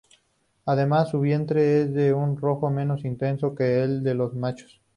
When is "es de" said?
1.83-2.11